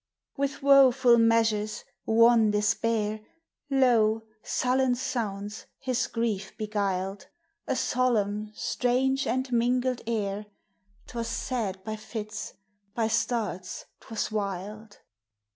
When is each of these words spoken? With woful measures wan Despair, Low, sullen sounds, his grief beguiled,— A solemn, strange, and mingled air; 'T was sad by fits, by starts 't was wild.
With 0.35 0.63
woful 0.63 1.19
measures 1.19 1.83
wan 2.07 2.49
Despair, 2.49 3.21
Low, 3.69 4.23
sullen 4.41 4.95
sounds, 4.95 5.67
his 5.77 6.07
grief 6.07 6.57
beguiled,— 6.57 7.27
A 7.67 7.75
solemn, 7.75 8.51
strange, 8.55 9.27
and 9.27 9.51
mingled 9.51 10.01
air; 10.07 10.47
'T 11.05 11.15
was 11.19 11.27
sad 11.27 11.83
by 11.83 11.97
fits, 11.97 12.55
by 12.95 13.09
starts 13.09 13.85
't 13.99 14.07
was 14.09 14.31
wild. 14.31 15.01